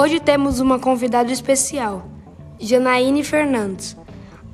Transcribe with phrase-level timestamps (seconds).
[0.00, 2.04] Hoje temos uma convidada especial,
[2.60, 3.96] Janaíne Fernandes.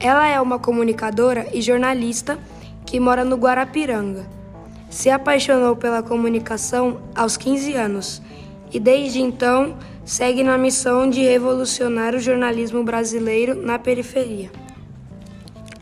[0.00, 2.38] Ela é uma comunicadora e jornalista
[2.86, 4.24] que mora no Guarapiranga.
[4.88, 8.22] Se apaixonou pela comunicação aos 15 anos
[8.72, 14.50] e desde então segue na missão de revolucionar o jornalismo brasileiro na periferia.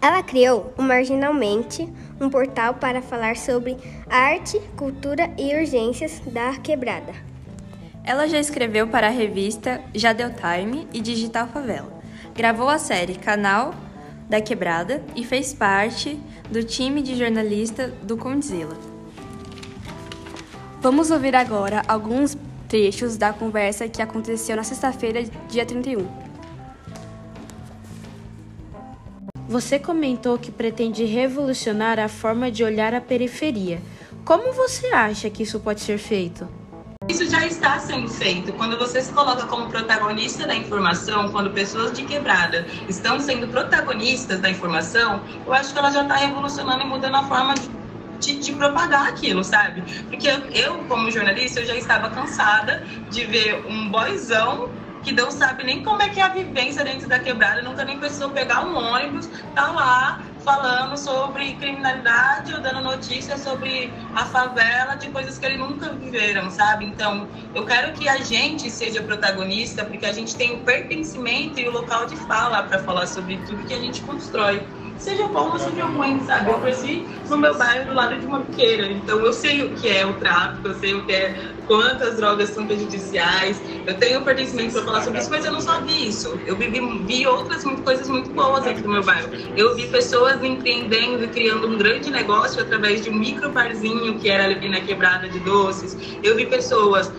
[0.01, 1.89] Ela criou Marginalmente,
[2.21, 3.77] um portal para falar sobre
[4.11, 7.32] arte, cultura e urgências da quebrada.
[8.05, 12.03] Ela já escreveu para a revista Já Deu Time e Digital Favela.
[12.35, 13.75] Gravou a série Canal
[14.29, 16.19] da Quebrada e fez parte
[16.51, 18.77] do time de jornalista do Condzilla.
[20.81, 22.37] Vamos ouvir agora alguns
[22.69, 26.05] trechos da conversa que aconteceu na sexta-feira, dia 31.
[29.47, 33.81] Você comentou que pretende revolucionar a forma de olhar a periferia.
[34.25, 36.62] Como você acha que isso pode ser feito?
[37.09, 38.53] Isso já está sendo feito.
[38.55, 44.41] Quando você se coloca como protagonista da informação, quando pessoas de quebrada estão sendo protagonistas
[44.41, 47.69] da informação, eu acho que ela já está revolucionando e mudando a forma de,
[48.19, 49.83] de, de propagar aquilo, sabe?
[50.09, 55.31] Porque eu, eu, como jornalista, eu já estava cansada de ver um boyzão que não
[55.31, 58.65] sabe nem como é que é a vivência dentro da quebrada, nunca nem precisou pegar
[58.65, 65.39] um ônibus, tá lá falando sobre criminalidade ou dando notícias sobre a favela, de coisas
[65.39, 66.85] que eles nunca viveram, sabe?
[66.85, 71.69] Então, eu quero que a gente seja protagonista, porque a gente tem o pertencimento e
[71.69, 74.67] o local de fala para falar sobre tudo que a gente constrói
[75.03, 76.51] seja bom ou seja ruim, sabe?
[76.51, 79.89] Eu cresci no meu bairro do lado de uma biqueira, então eu sei o que
[79.89, 84.73] é o tráfico, eu sei o que é quantas drogas são prejudiciais, eu tenho pertencimento
[84.73, 87.83] para falar sobre isso, mas eu não só vi isso, eu vi, vi outras muito,
[87.83, 89.31] coisas muito boas dentro do meu bairro.
[89.57, 94.29] Eu vi pessoas empreendendo e criando um grande negócio através de um micro barzinho que
[94.29, 95.97] era ali na quebrada de doces.
[96.23, 97.11] Eu vi pessoas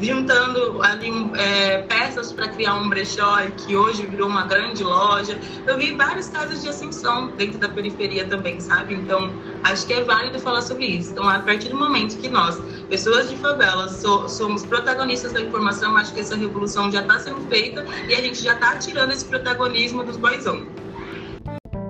[0.00, 5.38] juntando ali é, peças para criar um brechó que hoje virou uma grande loja.
[5.66, 8.94] Eu vi vários casos de ascensão dentro da periferia também, sabe?
[8.94, 11.12] Então, acho que é válido falar sobre isso.
[11.12, 15.96] Então, a partir do momento que nós, pessoas de favela, so, somos protagonistas da informação,
[15.96, 19.24] acho que essa revolução já está sendo feita e a gente já está tirando esse
[19.24, 20.66] protagonismo dos boizão.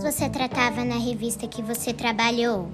[0.01, 2.71] Você tratava na revista que você trabalhou?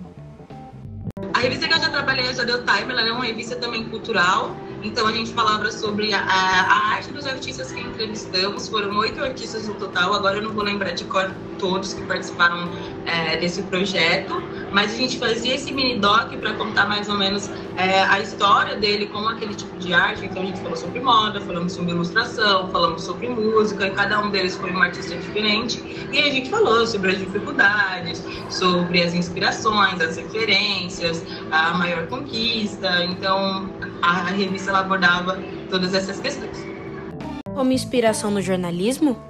[1.34, 4.56] A revista que eu já trabalhei, já deu time, ela é uma revista também cultural
[4.82, 8.68] então a gente falava sobre a, a, arte dos artistas que entrevistamos.
[8.68, 10.14] Foram oito artistas no total.
[10.14, 12.68] Agora eu não vou lembrar de cor todos que participaram
[13.04, 14.42] é, desse projeto,
[14.72, 18.76] mas a gente fazia esse mini doc para contar mais ou menos é, a história
[18.76, 20.24] dele com aquele tipo de arte.
[20.24, 24.30] Então a gente falou sobre moda, falamos sobre ilustração, falamos sobre música, e cada um
[24.30, 25.82] deles foi um artista diferente.
[26.12, 33.04] E a gente falou sobre as dificuldades, sobre as inspirações, as referências, a maior conquista.
[33.04, 33.70] Então
[34.02, 35.38] a revista abordava
[35.68, 36.58] todas essas questões.
[37.54, 39.29] Como inspiração no jornalismo?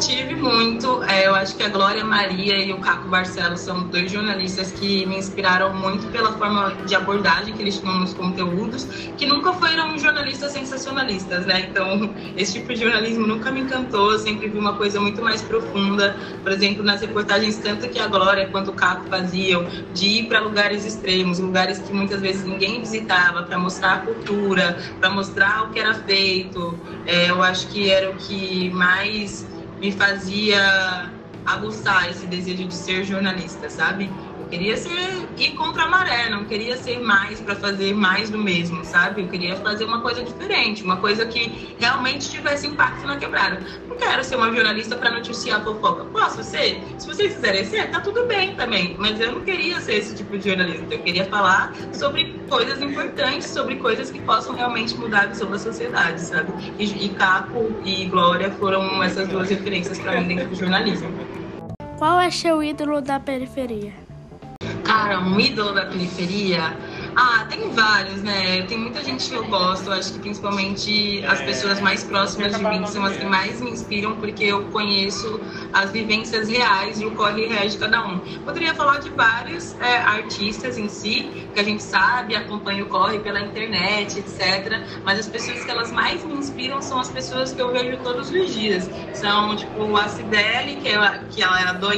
[0.00, 1.04] Tive muito.
[1.04, 5.06] É, eu acho que a Glória Maria e o Caco Barcelos são dois jornalistas que
[5.06, 8.84] me inspiraram muito pela forma de abordagem que eles tinham nos conteúdos,
[9.16, 11.68] que nunca foram jornalistas sensacionalistas, né?
[11.70, 14.12] Então, esse tipo de jornalismo nunca me encantou.
[14.12, 16.18] Eu sempre vi uma coisa muito mais profunda.
[16.42, 20.40] Por exemplo, nas reportagens, tanto que a Glória quanto o Caco faziam, de ir para
[20.40, 25.70] lugares extremos, lugares que muitas vezes ninguém visitava, para mostrar a cultura, para mostrar o
[25.70, 26.82] que era feito.
[27.06, 29.53] É, eu acho que era o que mais
[29.84, 31.12] me fazia
[31.44, 34.10] aguçar esse desejo de ser jornalista, sabe?
[34.54, 38.84] Queria ser ir contra a maré, não queria ser mais para fazer mais do mesmo,
[38.84, 39.22] sabe?
[39.22, 43.60] Eu queria fazer uma coisa diferente, uma coisa que realmente tivesse impacto na quebrada.
[43.88, 46.04] Não quero ser uma jornalista para noticiar fofoca.
[46.04, 46.80] Posso ser?
[46.98, 48.94] Se vocês quiserem ser, tá tudo bem também.
[48.96, 50.94] Mas eu não queria ser esse tipo de jornalista.
[50.94, 55.58] Eu queria falar sobre coisas importantes, sobre coisas que possam realmente mudar a visão da
[55.58, 56.52] sociedade, sabe?
[56.78, 61.12] E, e Capo e Glória foram essas duas referências para mim dentro do jornalismo.
[61.98, 64.03] Qual é seu ídolo da periferia?
[64.94, 66.78] Cara, um ídolo da periferia.
[67.16, 68.62] Ah, tem vários, né?
[68.62, 69.90] Tem muita gente que eu gosto.
[69.90, 74.14] Acho que principalmente as pessoas mais próximas de mim são as que mais me inspiram,
[74.14, 75.40] porque eu conheço
[75.72, 78.20] as vivências reais e o corre reais de cada um.
[78.44, 83.18] Poderia falar de vários é, artistas em si, que a gente sabe, acompanha o corre
[83.18, 84.80] pela internet, etc.
[85.04, 88.30] Mas as pessoas que elas mais me inspiram são as pessoas que eu vejo todos
[88.30, 88.88] os dias.
[89.12, 91.88] São, tipo, a Cibele, que, é, que ela era do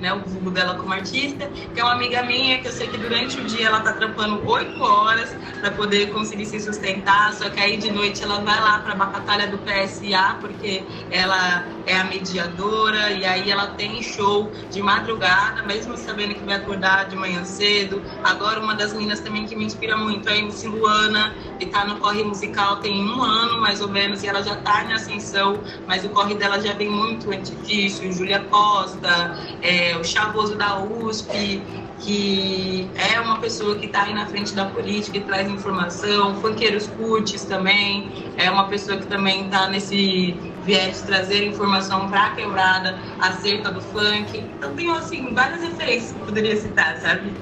[0.00, 2.98] né, o vulgo dela como artista, que é uma amiga minha, que eu sei que
[2.98, 7.60] durante o dia ela tá trampando oito horas para poder conseguir se sustentar, só que
[7.60, 12.04] aí de noite ela vai lá para a batalha do PSA, porque ela é a
[12.04, 17.44] mediadora, e aí ela tem show de madrugada, mesmo sabendo que vai acordar de manhã
[17.44, 18.02] cedo.
[18.22, 21.84] Agora, uma das meninas também que me inspira muito é a MC Luana, que tá
[21.84, 25.62] no corre musical tem um ano, mais ou menos, e ela já tá em ascensão,
[25.86, 28.12] mas o corre dela já vem muito difícil.
[28.12, 31.62] Júlia Costa, é, o Chavoso da USP,
[32.00, 36.86] que é uma pessoa que está aí na frente da política e traz informação, Funkeiros
[36.86, 40.34] Curtis também, é uma pessoa que também está nesse
[40.64, 44.38] viés de trazer informação para a quebrada acerca do funk.
[44.38, 47.32] Então tenho assim várias referências que poderia citar, sabe?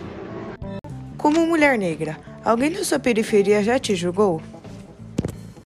[1.16, 4.42] Como mulher negra, alguém da sua periferia já te julgou?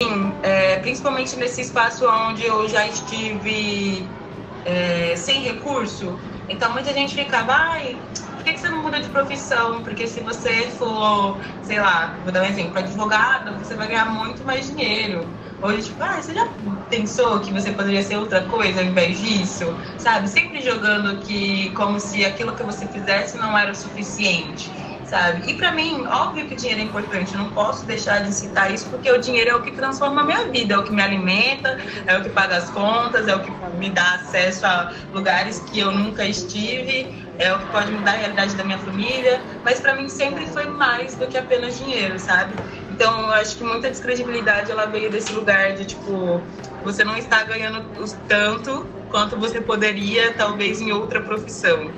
[0.02, 4.06] Sim, é, principalmente nesse espaço onde eu já estive
[4.66, 6.20] é, sem recurso.
[6.48, 8.04] Então muita gente ficava, ai,
[8.36, 9.81] por que, você não muda de profissão?
[9.84, 14.44] Porque se você for, sei lá, vou dar um exemplo, advogada, você vai ganhar muito
[14.44, 15.34] mais dinheiro.
[15.62, 16.54] Hoje, tipo, ah, você já
[16.90, 19.78] pensou que você poderia ser outra coisa ao invés disso?
[19.98, 20.28] Sabe?
[20.28, 25.51] Sempre jogando que como se aquilo que você fizesse não era o suficiente sabe?
[25.51, 28.74] E para mim, óbvio que o dinheiro é importante, eu não posso deixar de citar
[28.74, 31.04] isso, porque o dinheiro é o que transforma a minha vida, é o que me
[31.04, 31.77] alimenta,
[32.07, 35.77] é o que paga as contas, é o que me dá acesso a lugares que
[35.77, 39.95] eu nunca estive, é o que pode mudar a realidade da minha família, mas para
[39.95, 42.56] mim sempre foi mais do que apenas dinheiro, sabe?
[42.89, 46.42] Então, eu acho que muita descredibilidade ela veio desse lugar de tipo,
[46.83, 47.88] você não está ganhando
[48.27, 51.94] tanto quanto você poderia, talvez, em outra profissão.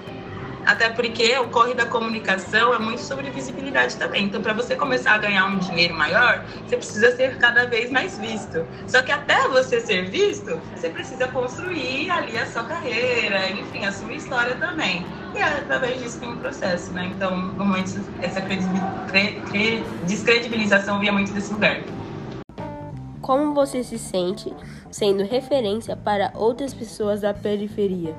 [0.65, 4.25] Até porque o corre da comunicação é muito sobre visibilidade também.
[4.25, 8.17] Então, para você começar a ganhar um dinheiro maior, você precisa ser cada vez mais
[8.17, 8.65] visto.
[8.87, 13.91] Só que até você ser visto, você precisa construir ali a sua carreira, enfim, a
[13.91, 15.05] sua história também.
[15.35, 17.11] E é através disso tem um processo, né?
[17.15, 18.41] Então, normalmente, essa
[20.05, 21.81] descredibilização via muito desse lugar.
[23.21, 24.53] Como você se sente
[24.89, 28.15] sendo referência para outras pessoas da periferia?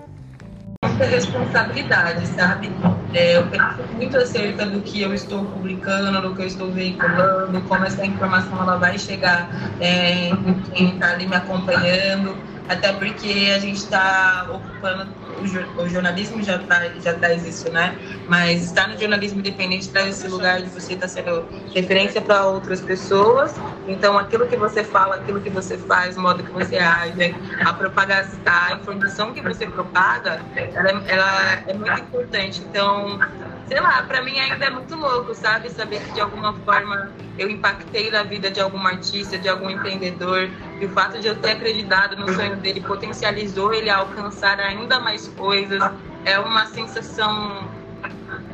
[0.96, 2.72] Muita responsabilidade, sabe?
[3.12, 7.60] É, eu penso muito acerca do que eu estou publicando, do que eu estou veiculando,
[7.62, 9.48] como essa informação ela vai chegar
[9.80, 12.36] é, em quem está ali me acompanhando,
[12.68, 15.06] até porque a gente está ocupando
[15.40, 17.96] o, jornalismo já, tá, já traz isso, né?
[18.28, 21.44] Mas estar no jornalismo independente traz esse lugar de você estar tá sendo
[21.74, 23.54] referência para outras pessoas.
[23.86, 27.34] Então, aquilo que você fala, aquilo que você faz, o modo que você age,
[27.64, 32.62] a propagação, a informação que você propaga, ela, ela é muito importante.
[32.68, 33.18] Então,
[33.66, 35.70] sei lá, para mim ainda é muito louco, sabe?
[35.70, 40.48] Saber que de alguma forma eu impactei na vida de algum artista, de algum empreendedor,
[40.80, 45.00] e o fato de eu ter acreditado no sonho dele potencializou ele a alcançar ainda
[45.00, 45.82] mais coisas.
[46.24, 47.68] É uma sensação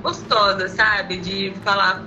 [0.01, 1.17] gostosa, sabe?
[1.17, 2.05] De falar,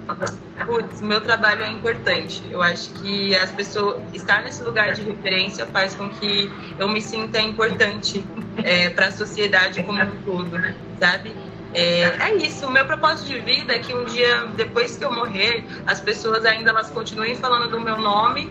[0.65, 2.43] putz, meu trabalho é importante.
[2.49, 7.01] Eu acho que as pessoas estar nesse lugar de referência faz com que eu me
[7.01, 8.23] sinta importante
[8.63, 10.51] é, para a sociedade como um todo,
[10.99, 11.35] sabe?
[11.73, 15.11] É, é, isso, o meu propósito de vida é que um dia, depois que eu
[15.11, 18.49] morrer, as pessoas ainda elas continuem falando do meu nome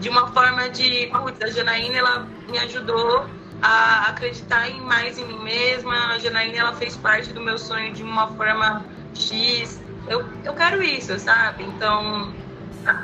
[0.00, 3.26] de uma forma de, a Janaína, ela me ajudou
[3.62, 7.92] a acreditar em mais em mim mesma, a Janaína, ela fez parte do meu sonho
[7.92, 9.80] de uma forma X.
[10.08, 11.64] Eu, eu quero isso, sabe?
[11.64, 12.34] Então,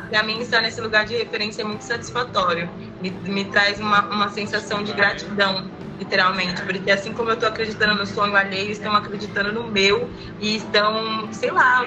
[0.08, 2.68] para mim, estar nesse lugar de referência é muito satisfatório.
[3.02, 7.94] Me, me traz uma, uma sensação de gratidão literalmente, porque assim como eu estou acreditando
[7.94, 10.08] no sonho alheio, estão acreditando no meu
[10.40, 11.84] e estão, sei lá,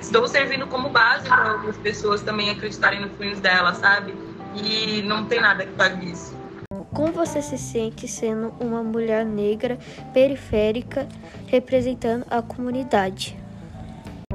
[0.00, 4.14] estou servindo como base para outras pessoas também acreditarem nos sonhos delas, sabe?
[4.54, 6.36] E não tem nada que pague isso.
[6.92, 9.78] Como você se sente sendo uma mulher negra
[10.12, 11.08] periférica
[11.46, 13.36] representando a comunidade?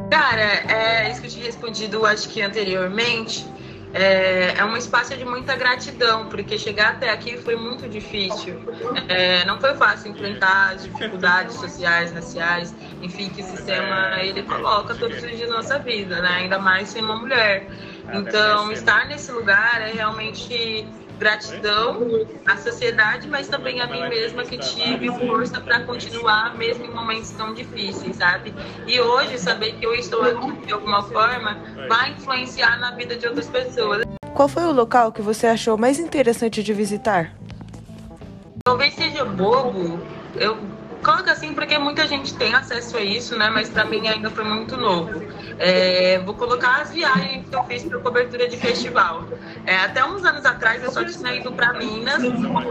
[0.10, 3.46] Cara, é isso que eu tinha respondido, acho que anteriormente
[3.94, 8.62] é, é, um espaço de muita gratidão, porque chegar até aqui foi muito difícil.
[9.08, 14.94] É, não foi fácil enfrentar as dificuldades sociais, raciais, enfim, que o sistema ele coloca
[14.94, 16.30] todos os dias na nossa vida, né?
[16.30, 17.68] ainda mais sendo uma mulher.
[18.14, 20.88] Então, estar nesse lugar é realmente
[21.18, 22.08] gratidão
[22.46, 27.32] à sociedade, mas também a mim mesma que tive força para continuar mesmo em momentos
[27.32, 28.54] tão difíceis, sabe?
[28.86, 33.28] E hoje saber que eu estou aqui de alguma forma vai influenciar na vida de
[33.28, 34.04] outras pessoas.
[34.34, 37.34] Qual foi o local que você achou mais interessante de visitar?
[38.64, 40.00] Talvez seja bobo.
[40.36, 40.58] Eu
[41.04, 43.50] coloco assim porque muita gente tem acesso a isso, né?
[43.50, 45.24] Mas para mim ainda foi muito novo.
[45.60, 49.28] É, vou colocar as viagens que eu fiz para cobertura de festival.
[49.66, 52.22] É, até uns anos atrás eu só tinha ido para Minas,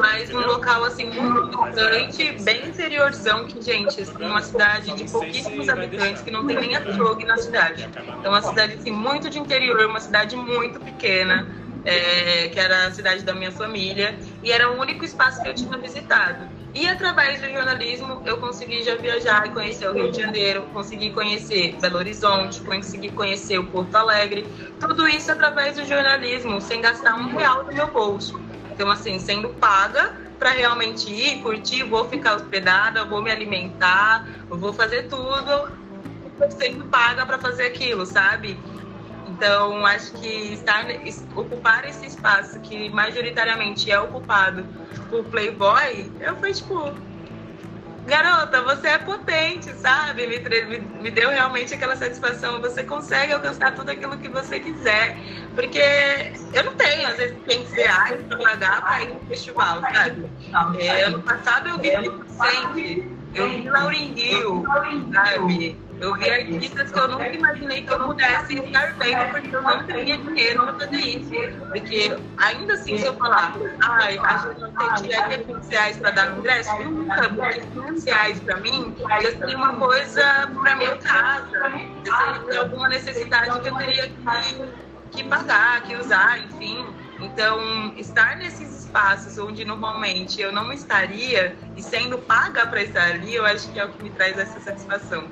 [0.01, 5.69] mas um local assim muito distante, bem interiorzão, que, gente, assim, uma cidade de pouquíssimos
[5.69, 7.89] habitantes, que não tem nem açougue na cidade.
[8.19, 11.47] Então, uma cidade assim, muito de interior, uma cidade muito pequena.
[11.89, 15.55] É, que era a cidade da minha família, e era o único espaço que eu
[15.55, 16.49] tinha visitado.
[16.75, 21.11] E através do jornalismo eu consegui já viajar e conhecer o Rio de Janeiro, consegui
[21.11, 24.47] conhecer Belo Horizonte, consegui conhecer o Porto Alegre.
[24.79, 28.39] Tudo isso através do jornalismo, sem gastar um real do meu bolso.
[28.71, 34.73] Então, assim, sendo paga para realmente ir, curtir, vou ficar hospedada, vou me alimentar, vou
[34.73, 35.87] fazer tudo
[36.59, 38.59] sendo paga para fazer aquilo, sabe?
[39.29, 40.87] Então, acho que estar,
[41.35, 44.65] ocupar esse espaço que majoritariamente é ocupado
[45.11, 46.95] por Playboy, eu fui tipo,
[48.07, 50.27] garota, você é potente, sabe?
[50.27, 52.61] Me, me, me, deu realmente aquela satisfação.
[52.61, 55.19] Você consegue alcançar tudo aquilo que você quiser.
[55.55, 55.83] Porque
[56.53, 60.31] eu não tenho, às vezes, 500 reais para pagar para ir no festival, sabe?
[60.79, 63.17] É, ano passado eu vi sempre.
[63.35, 64.65] Eu vi Lauren Hill,
[65.13, 65.86] sabe?
[66.01, 69.87] Eu vi artistas que eu nunca imaginei que eu pudesse estar vendo, porque eu não
[69.87, 71.31] teria dinheiro para fazer isso.
[71.69, 76.11] Porque, ainda assim, se eu falar, ai, a gente não tem dinheiro 500 reais para
[76.11, 80.97] dar no ingresso, nunca, porque 500 reais para mim já seria uma coisa para minha
[80.99, 81.73] casa,
[82.05, 86.87] seria alguma necessidade que eu teria que, que pagar, que usar, enfim.
[87.21, 93.35] Então, estar nesses espaços onde normalmente eu não estaria e sendo paga para estar ali,
[93.35, 95.27] eu acho que é o que me traz essa satisfação.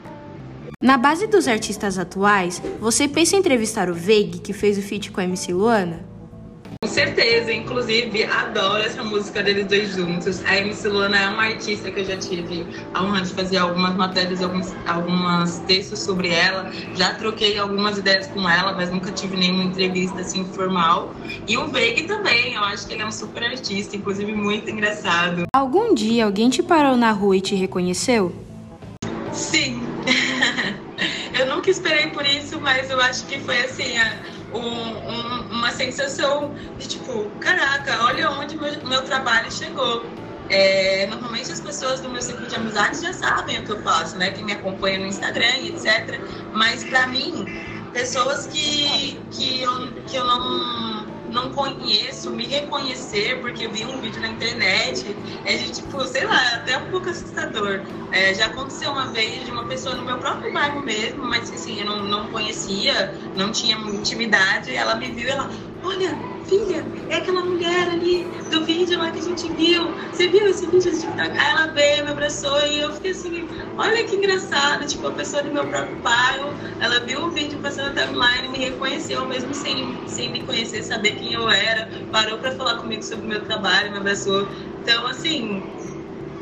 [0.85, 5.11] Na base dos artistas atuais, você pensa em entrevistar o Veig, que fez o feat
[5.11, 6.05] com a MC Luana?
[6.83, 10.45] Com certeza, inclusive adoro essa música deles dois juntos.
[10.45, 13.95] A MC Luana é uma artista que eu já tive a honra de fazer algumas
[13.95, 16.71] matérias, alguns, algumas textos sobre ela.
[16.95, 21.15] Já troquei algumas ideias com ela, mas nunca tive nenhuma entrevista assim formal.
[21.49, 25.47] E o Veig também, eu acho que ele é um super artista, inclusive muito engraçado.
[25.51, 28.35] Algum dia alguém te parou na rua e te reconheceu?
[29.33, 29.81] Sim.
[31.65, 33.95] nunca esperei por isso, mas eu acho que foi assim,
[34.53, 40.05] um, um, uma sensação de tipo, caraca, olha onde meu, meu trabalho chegou.
[40.51, 44.19] É, normalmente as pessoas do meu ciclo de amizade já sabem o que eu faço,
[44.19, 44.31] né?
[44.31, 46.21] Que me acompanham no Instagram etc.
[46.53, 47.47] Mas para mim,
[47.95, 51.04] pessoas que, que, eu, que eu não
[51.35, 55.05] não conheço, me reconhecer porque vi um vídeo na internet,
[55.45, 57.85] é de tipo, sei lá, até um pouco assustador.
[58.11, 61.81] É, já aconteceu uma vez de uma pessoa no meu próprio bairro mesmo, mas assim,
[61.81, 65.51] eu não, não conhecia, não tinha intimidade, ela me viu e ela,
[65.85, 69.95] olha, filha, é aquela mulher ali do vídeo lá que a gente viu.
[70.11, 70.91] Você viu esse vídeo?
[71.19, 74.87] Aí ela veio, me abraçou e eu fiquei assim, olha que engraçado.
[74.87, 78.59] Tipo, a pessoa do meu próprio bairro, ela viu o vídeo passando na timeline, me
[78.59, 83.27] reconheceu, mesmo sem, sem me conhecer, saber quem eu era, parou para falar comigo sobre
[83.27, 84.51] o meu trabalho, me abraçou.
[84.81, 85.71] Então, assim,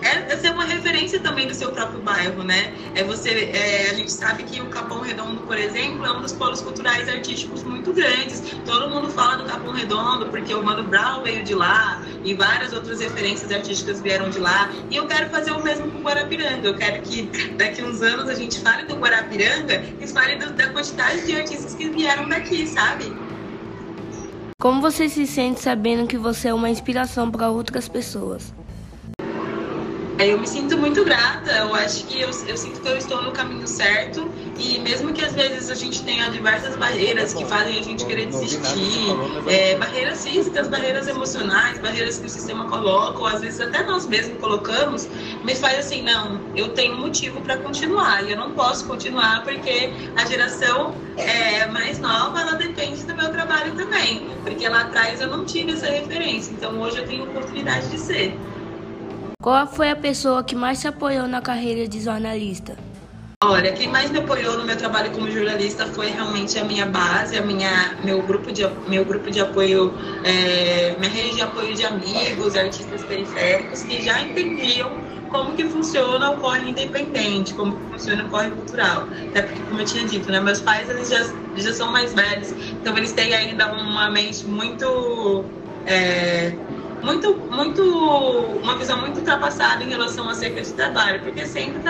[0.03, 2.75] é, é ser uma referência também do seu próprio bairro, né?
[2.95, 6.33] É você, é, a gente sabe que o Capão Redondo, por exemplo, é um dos
[6.33, 8.43] polos culturais e artísticos muito grandes.
[8.67, 12.73] Todo mundo fala do Capão Redondo porque o Mano Brown veio de lá e várias
[12.73, 14.71] outras referências artísticas vieram de lá.
[14.91, 16.67] E eu quero fazer o mesmo com o Guarapiranga.
[16.67, 17.23] Eu quero que
[17.57, 21.75] daqui uns anos a gente fale do Guarapiranga e fale do, da quantidade de artistas
[21.75, 23.13] que vieram daqui, sabe?
[24.59, 28.55] Como você se sente sabendo que você é uma inspiração para outras pessoas?
[30.27, 33.33] Eu me sinto muito grata, eu acho que eu, eu, sinto que eu estou no
[33.33, 34.31] caminho certo.
[34.57, 38.27] E mesmo que às vezes a gente tenha diversas barreiras que fazem a gente querer
[38.27, 39.07] desistir,
[39.49, 44.07] é, barreiras físicas, barreiras emocionais, barreiras que o sistema coloca, ou às vezes até nós
[44.07, 45.09] mesmos colocamos,
[45.43, 48.25] me faz assim, não, eu tenho motivo para continuar.
[48.25, 53.31] E eu não posso continuar porque a geração é, mais nova, ela depende do meu
[53.31, 57.91] trabalho também, porque lá atrás eu não tive essa referência, então hoje eu tenho oportunidade
[57.91, 58.52] de ser.
[59.43, 62.77] Qual foi a pessoa que mais te apoiou na carreira de jornalista?
[63.43, 67.37] Olha, quem mais me apoiou no meu trabalho como jornalista foi realmente a minha base,
[67.37, 71.85] a minha, meu grupo de, meu grupo de apoio, é, minha rede de apoio de
[71.85, 78.25] amigos, artistas periféricos que já entendiam como que funciona o corre independente, como que funciona
[78.25, 79.11] o corre cultural.
[79.31, 82.55] Até porque, como eu tinha dito, né, meus pais eles já, já são mais velhos,
[82.81, 85.53] então eles têm ainda uma mente muito
[85.85, 86.61] é,
[87.03, 87.83] muito, muito,
[88.63, 91.83] uma visão muito ultrapassada em relação a cerca de trabalho, porque sempre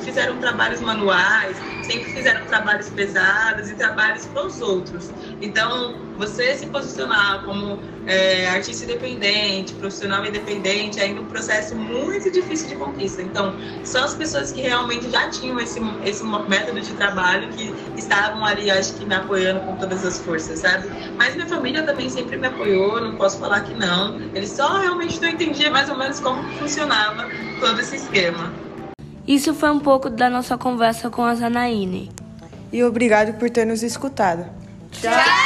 [0.00, 5.14] fizeram trabalhos manuais, sempre fizeram trabalhos pesados e trabalhos para os outros.
[5.40, 12.30] Então, você se posicionar como é, artista independente, profissional independente, é ainda um processo muito
[12.30, 13.22] difícil de conquista.
[13.22, 18.44] Então, só as pessoas que realmente já tinham esse, esse método de trabalho que estavam
[18.44, 20.88] ali, acho que me apoiando com todas as forças, sabe?
[21.16, 24.20] Mas minha família também sempre me apoiou, não posso falar que não.
[24.34, 27.28] Eles só realmente não entendiam mais ou menos como funcionava
[27.60, 28.52] todo esse esquema.
[29.26, 32.10] Isso foi um pouco da nossa conversa com a Zanaíne.
[32.72, 34.46] E obrigado por ter nos escutado.
[34.90, 35.37] Tchau!